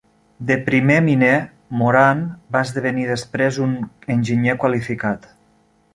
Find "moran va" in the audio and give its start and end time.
1.81-2.63